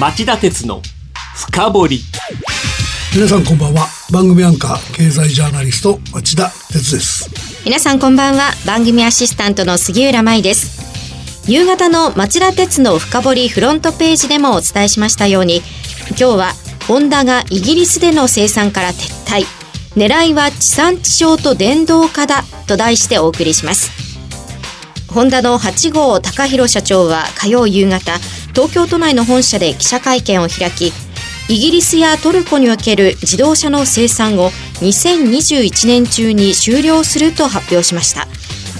[0.00, 0.80] 町田鉄の
[1.36, 2.00] 深掘り。
[3.14, 3.86] 皆さんこんばんは。
[4.10, 7.30] 番組アンカー経済ジャーナリスト町田鉄です。
[7.64, 8.52] 皆さんこんばんは。
[8.66, 11.46] 番組アシスタントの杉浦舞です。
[11.46, 15.60] 夕方の町田鉄の深掘りフロントページでもお伝えしましたように
[16.08, 16.52] 今日は
[16.88, 18.94] ホンダがイギリスでの生産から撤
[19.26, 19.44] 退。
[19.94, 23.90] 狙いは地産地消と電動化だと題してお送りします。
[25.12, 28.18] ホンダの8号高弘社長は火曜夕方
[28.52, 30.92] 東京都内の本社で記者会見を開き
[31.48, 34.50] イギリスやトルコにおける自動車の生産を
[34.80, 38.26] 2021年中に終了すると発表しました。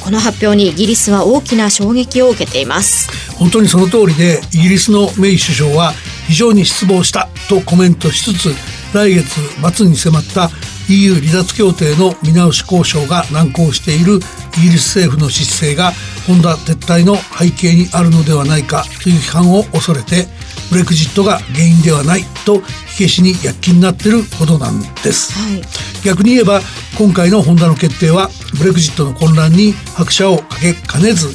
[0.03, 3.11] この発表にイギリスは大きな衝撃を受けています。
[3.37, 5.93] 本当にその通りでイギリスのメイ首相は
[6.27, 8.55] 非常に失望したとコメントしつつ
[8.95, 9.41] 来月
[9.75, 10.51] 末に迫った
[10.89, 14.19] EU 離脱協定の見直し交渉が難航している
[14.59, 15.93] イギリス政府の姿勢が
[16.27, 20.27] ホンダ撤退の背景にあるのではないかという批判を恐れて
[20.71, 25.63] ブレクジットが原因ではないと火消しに躍起になってるほどなんです、はい、
[26.05, 26.61] 逆に言えば
[26.99, 31.29] 今回のホンダの決定はブレクジットの混乱に拍車をかけかねず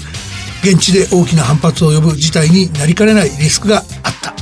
[0.63, 3.83] 現地で大きな反発を呼ぶ事態になりかねないリスクがあっ
[4.21, 4.33] た。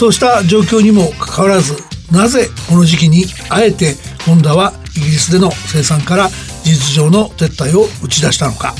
[0.00, 1.74] そうした状況にもかかわらず
[2.10, 6.30] なぜこの時期にあえてホンダはイギリスでの生産から
[6.64, 8.74] 事実上の撤退を打ち出したのか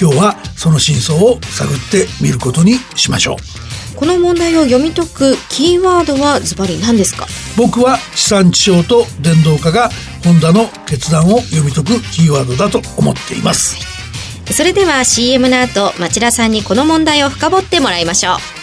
[0.00, 3.96] 今日はその真相を探ってみることにしましょう。
[3.96, 7.26] この問題を読み解くキーワードはズバリ何ですか？
[7.56, 9.90] 僕は地産地消と電動化が
[10.24, 13.76] ホンダの決断を読み解くキーワードだと思っています。
[14.52, 18.59] それでは CM の後町田さんにこの問題を深掘ってもらいましょう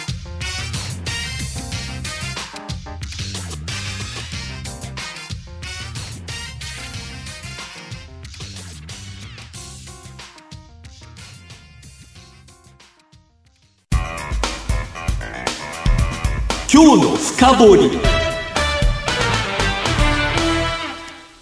[16.70, 17.98] 今日の深掘り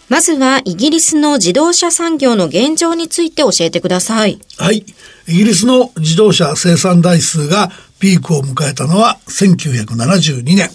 [0.09, 4.39] まずはイギリスの自動車産業の現状について教えてください。
[4.57, 4.87] はい。
[5.27, 10.71] イギリスの自動車生産台数がピークを迎えたのは1972年。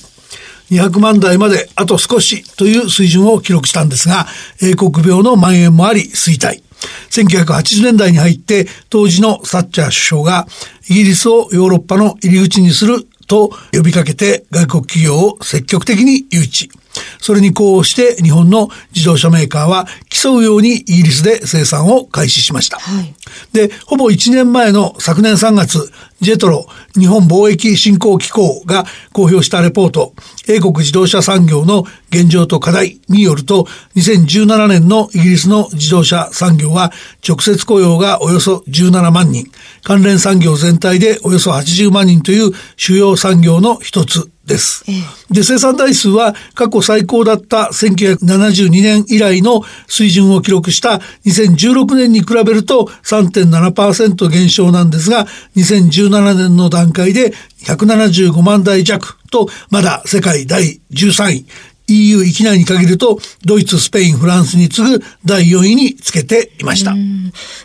[0.70, 4.28] 200万台まであと少しという水準を記録したんですが、
[4.62, 6.62] 英国病の蔓延もあり衰退。
[7.10, 10.46] 1980年代に入って当時のサッチャー首相が
[10.90, 16.81] イギリスをヨーロッパの入り口にすると呼びかけて外国企業を積極的に誘致。
[17.20, 22.78] それにこうして日本の自動車メーカーは競うようにイギリスで生産を開始しました。
[22.78, 23.14] はい、
[23.54, 25.92] で、ほぼ1年前の昨年3月、
[26.22, 26.68] ジェトロ
[26.98, 30.14] 日本貿易振興機構が公表したレポート、
[30.48, 36.92] 英国自動車産業の現状と課題によると、2017年のイギリスの自動車産業は
[37.28, 39.50] 直接雇用がおよそ17万人、
[39.84, 44.84] 関連産業全体でおよそ80万人という主要産業の一つです。
[45.30, 55.26] で、生産台数は過去最高だった1972年以来の水準を記録した2016年に比べると3.7%減少なんですが、
[55.56, 61.46] 2017年の段階で175万台弱と、まだ世界第13位。
[61.92, 66.92] EU 域内に限ると、ドイツ、スペイン、フランスに次ぐ第4位につけていました。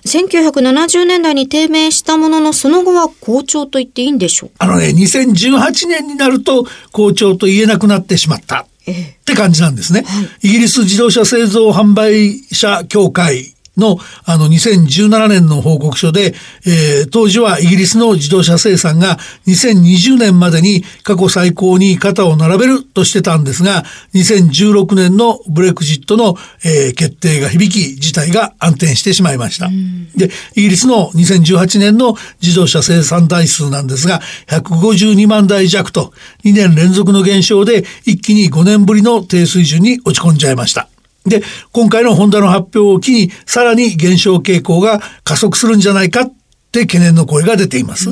[0.07, 8.67] 1970年代に低迷したものの、その後は好調と言っていいんでしょうあのね、2018年になると好調と言えなくなってしまった。
[8.89, 10.05] って感じなんですね。
[10.43, 16.35] イギリス自動車製造販売者協会の、あの、2017年の報告書で、
[16.67, 23.85] えー、当時はイギリスの自動車生産が2020年までに過去最高に肩を並べるとしてたんですが、
[24.15, 29.69] 2016年のブレクジットの、えー、決定が響き、事態が暗転してしまいました。
[30.17, 36.13] で、イギリスの2018年の自動車生産台数なんですが、152万台弱と
[36.45, 40.89] 2年連続の減少で一気に5年ぶりの低水準に落ち込んじゃいました。
[41.27, 41.43] で、
[41.73, 46.33] 今回のホンダの発表を機に、さらに減少傾向が加速するんじゃないかっ
[46.73, 48.11] て懸念の声が出ています。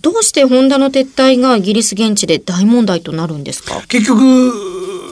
[0.00, 3.80] どうしてホンダの撤退がイギリス現地で大問題となるんですか？
[3.88, 4.52] 結局、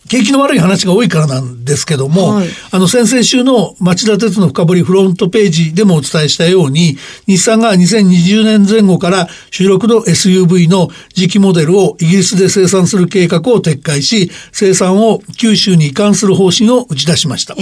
[0.08, 17.56] 景気の悪い話が多いからなんですけども、はい、あの先々週の町田鉄の深掘りフロントページでもお伝えしたように、日産が2020年前後から主力の SUV の次期モデルをイギリスで生産する計画を撤回し、生産を九州に移管する方針を打ち出しました。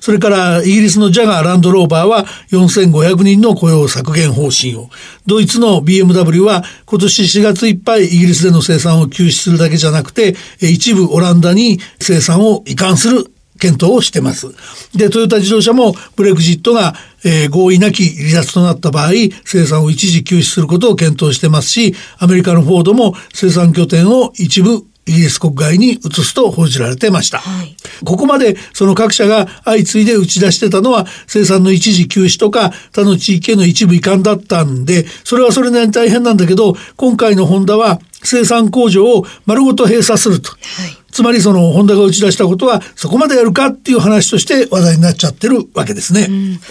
[0.00, 4.90] それからイギリスのジャガーランドローバーは4500人の雇用削減方針を、
[5.30, 13.26] ドイツの BMW は今年4月いっぱいイギリスでの生産を休止するだけじゃなくて、一部オランダに生産を移管する
[13.60, 14.48] 検討をしてます。
[14.92, 19.10] で、トヨタ自動車もブレグジットがえー、合意なき離脱となった場合、
[19.44, 27.38] 生産を一時休止することを検討してますし、アメリカのフォードも生産拠点を一部イギリス国外に移すと報じられてました。
[27.38, 40.52] はい、ここまでその各社が相次いで打ち出してたのは生産の一時休止とか他の地域への一部移管だったんで、それはそれなりに大変なんだけど、今回のホンダは生産工場を丸ごと閉鎖すると。
[40.52, 46.28] はいつまりそのホンダが打ち出したことはそこまでやるかっていう話として話題になっちゃってるわけですね。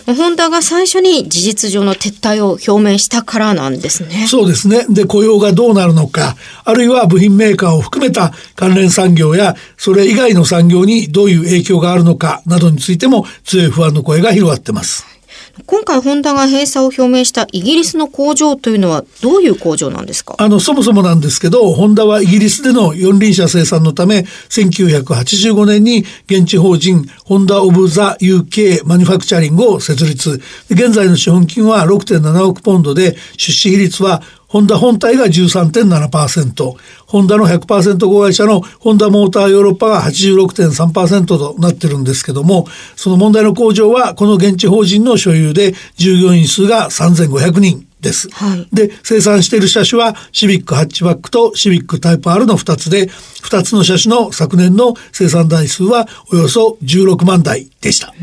[0.07, 4.27] うん、ホンダが最初に事実上の撤退を表明したからなんですね。
[4.27, 4.85] そうですね。
[4.89, 15.18] で、雇用がどうなるのか、あるいは部品メーカーを含めた関連産業やそれ以外の産業にどういう影響があるのかなどについても強い不安の声が広がってます。
[15.65, 20.35] 今回ホンダが閉鎖を表明したイギリスの工場というのはどういう工場なんですか？
[20.37, 30.41] あの、そもそもなんですけど、ホンダはイギリスでの四輪車生産のため、1985年に現地法人ホンダ・オブ・ザ・ UK マニファクチャリングを設立。
[30.69, 36.73] 現在の資本金は6.7億ポンドで、出資比率はホンダ本体が13.7%、
[37.05, 42.65] ホンダの100%子会社のホンダモーターヨーロッパが86.3%となってるんですけども、
[42.95, 47.88] その問題の工場はこの現地法人の所有で従業員数が3500人。
[48.01, 48.29] です。
[48.31, 58.13] はい、で、生産している車種はシビックハッチバックとシビックタイプ R の2つで、2つの車種の昨年の生産台数はおよそ16万台でした。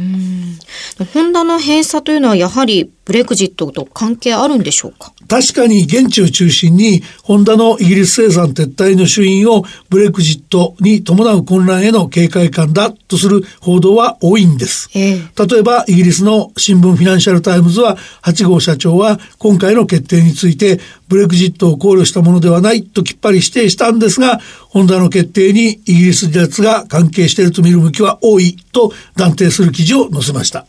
[1.14, 5.12] ホンダの閉鎖というのはやはりブレクジットと関係あるんでしょうか？
[5.28, 14.88] 確かに現地を中心にホンダのイギリス生産撤退の主因をブレクジットに伴う混乱への警戒感だとする報道は多いんです。
[14.94, 20.78] えー、例えばイギリスの新聞フィナンシャルタイムズは八郷社長は今回の決定について
[21.08, 30.66] ブレクジットを考慮したものではないときっぱり否定したんですが、ホンダの決定にイギリス離脱が関係していると見る向きは多いと断定する記事を載せました。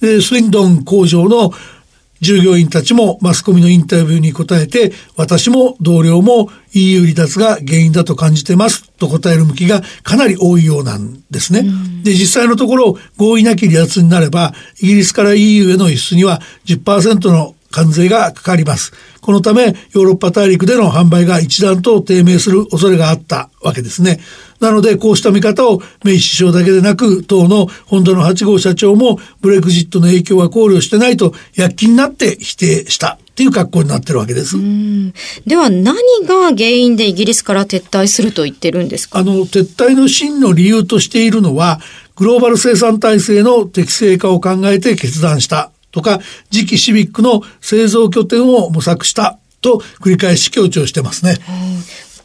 [0.00, 1.52] でスウィンドン工場の
[2.20, 11.64] 従業員たちもマスコミのインタビューに答えて、私も同僚も EU 離脱が原因だと感じてますと答える向きがかなり多いようなんですね。
[12.02, 18.92] で、実際のところ合意なき離脱になれば、イギリスから EU への輸出には10%の関税がかかります。
[19.20, 24.20] このため、ヨーロッパ大陸での販売が一段と低迷する恐れがあったわけですね。
[24.60, 34.56] なので、こうした見方をメイ首相だけでなく、党の本土の8号社長もブレグジットの影響は考慮してないと躍起になって否定したっていう格好になってるわけです。
[35.46, 35.94] では何
[36.26, 39.18] が原因でイギリスから撤退すると言ってるんですか？
[39.18, 41.80] あの、撤退の真の理由としているのは、
[42.16, 46.20] グローバル生産体制の適正化を考えて決断したとか、
[46.50, 51.36] 次期シビックの製造拠点を模索したと繰り返し強調してますね。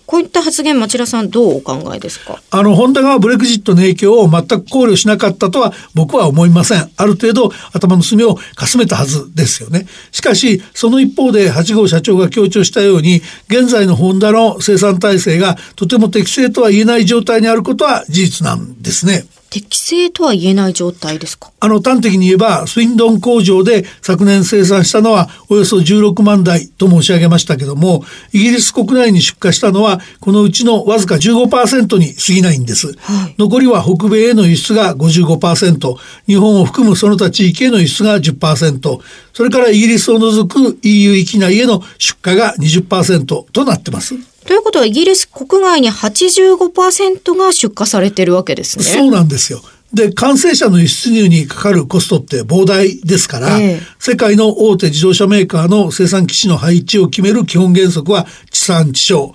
[0.06, 2.40] こういった発言、町田さんどうお考えですか？
[2.52, 6.92] あの、ホンダがブレグジットの影響を全く考慮しなかったとは僕は思いません。
[6.96, 9.88] ある程度頭の隅をかすめたはずですよね。
[10.12, 19.26] しかし、その一方で8号社長が強調したように、現在のホンダの生産体制がとても適正とは言えない状態にあることは事実なんですね。
[19.56, 21.50] 適正とは言えない状態ですか？
[21.62, 28.04] あの端的に言えばスウィンドン工場で昨年生産したのはおよそ16万台と申し上げましたけども
[28.34, 35.96] イギリス国内に出荷したのはこのうちのわずか15%に過ぎないんです、はい、残りは北米への輸出が55%
[36.28, 39.00] 日本を含むその他地域への輸出が10%
[39.32, 48.86] それからイギリスを除く EU 域内への出荷が20%となってますということはイギリス国外に85%が出荷されてるわけですね。
[48.86, 49.62] そうなんですよ。
[49.94, 59.34] で、完成車の輸出入にかかるコストって膨大ですから、え世界の大手自動車メーカーの生産基地の配置を決める基本原則は地産地消。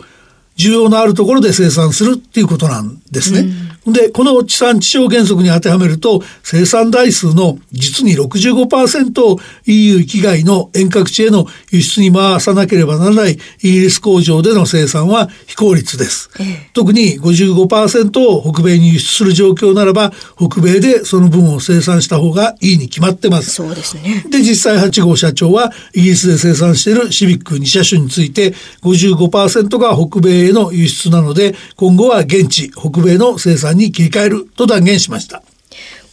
[0.56, 3.40] 需要のあるところで生産するっていうことなんですね。
[3.40, 16.30] うんで、この地産地消原則に当てはめると、生産台数の実に65%を EU 域外の遠隔地への輸出に回さなければならないイギリス工場での生産は非効率です。
[16.38, 23.50] ええ、特に55%を北米に輸出する状況ならば、北米でその分を生産した方がいいに決まってます。
[23.50, 24.25] そうですね。
[24.28, 35.42] で、実際8号社長はイギリスで生産しているシビック2車種について55%が北米への輸出なので、今後は現地、北米の生産に切り替えると断言しました。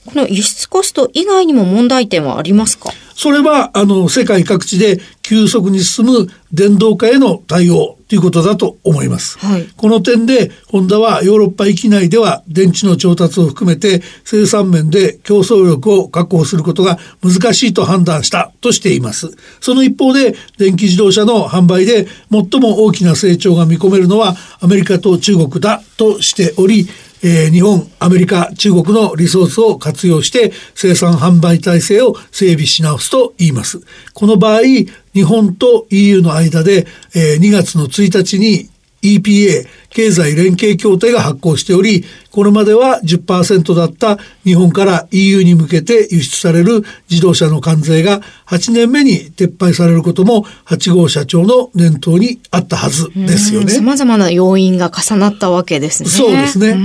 [0.05, 2.91] この輸出コスト以外にも問題点はありますか？
[3.13, 9.37] それは、あの、世界各地で急速に進む電動化への対応ということだと思います。
[9.39, 19.31] はい、この点で、ホンダはヨーロッパ域内では電池の調達を含めて生産面で競争力を確保することが難しいと判断したとしています。
[19.59, 26.87] その一方で、電気自動車の販売で最も大きな成長が見込めるのはアメリカと中国だとしており、
[27.29, 33.81] えー、日本、アメリカ、中国のリソースを活用して生産販売体制を整備し直すと言います。
[34.13, 38.69] この場合、日本と EU の間で、えー、2月の1日に
[39.01, 39.67] EPA
[39.98, 53.74] 経済連携協定が発行しており、これまでは10%だった日本から EU に向けて輸出される自動車の関税が8年目に撤廃されることも8号社長の念頭にあったはずですよね。
[53.74, 56.10] 様々な要因が重なったわけですね。
[56.10, 56.77] そうですね。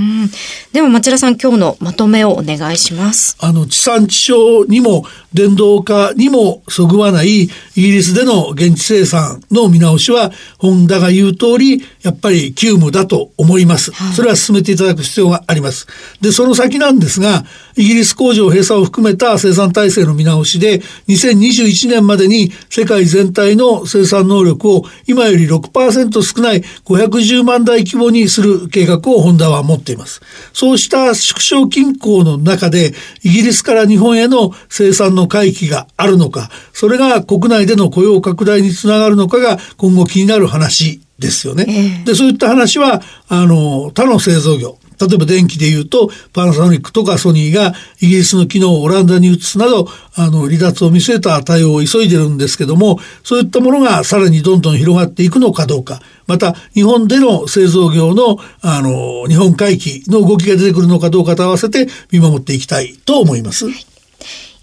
[0.71, 3.37] でも町田さん今日のまとめをお願いします。
[3.39, 5.05] あの地産地消にも
[5.35, 13.91] 電動化にもそぐわないイギリスでの現地生産の見直しはホンダが言う通りやっぱり急務だと思います。
[14.15, 15.87] それは進めていただく必要があります。
[16.21, 17.45] で、その先なんですが、
[17.75, 30.21] イギリス工場閉鎖を含めた生産体制の見直しで、2021年までに世界全体の生産能力を今より6%少ない510万台規模にする計画をホンダは持っています。
[30.53, 32.93] そうした縮小均衡の中で、
[33.23, 41.65] イギリスから日本への生産の回帰があるのか、それが国内での雇用拡大につながるのかが今後気になる話ですよね。
[41.67, 63.65] えー、で、そういった話は、あの、他の製造業、例えば電気で言うと、パナソニックとかソニーがイギリスの機能をオランダに移すなど、あの、離脱を見据えた対応を急いでるんですけども、そういったものがさらにどんどん広がっていくのかどうか、また、日本での製造業の、あの、日本回帰の動きが出てくるのかどうかと合わせて見守っていきたいと思います。
[63.65, 63.85] はい、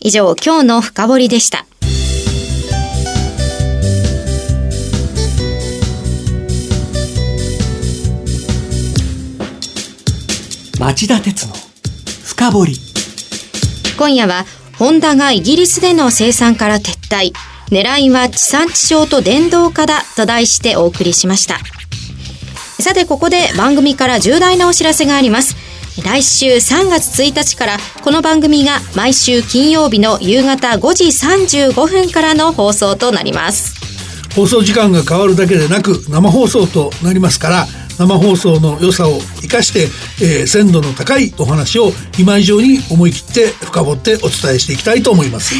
[0.01, 1.67] 以上、今日の深掘りでした。
[10.81, 11.53] 町田鉄の
[12.25, 12.73] 深掘り。
[13.99, 14.47] 今夜は
[14.79, 17.33] ホンダがイギリスでの生産から撤退。
[17.69, 21.59] 狙いは地産地消と電動化だと題してお送りしました。
[22.83, 25.55] さてここで番組から重大なお知らせがあります。
[26.03, 33.75] 来週3月1日からこの番組が毎週金曜日の夕方5時35分からの放送となります。
[34.35, 37.67] 放送時間が変わるだけでなく生放送となりますから
[38.01, 39.83] 生放送の良さを生かして、
[40.25, 45.55] えー、鮮度の高いお話を今以上に思い切って深掘ってお伝えしていきたいと思います。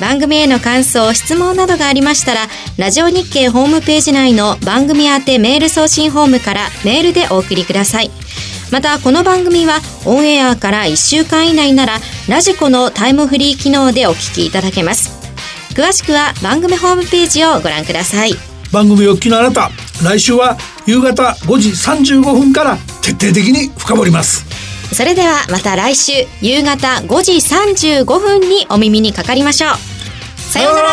[0.00, 2.46] 番組への感想、質問などがありましたら、
[2.78, 8.10] ラジオ日経ホームページ内の番組宛てメール送信ホームからメールでお送りください。
[8.70, 11.98] また、この番組はオンエアから1週間以内なら、
[12.28, 15.10] ラジコのタイムフリー機能でお聞きいただけます。
[15.74, 18.32] 詳しくは番組ホームページをご覧ください。
[18.72, 19.70] 番組お聞きのあなた、
[20.02, 24.44] 来週は夕方5時35分から徹底的に深掘ります。
[24.94, 29.72] それではまた来週夕方5時35分にお耳にかかりましょう。
[30.40, 30.88] さようなら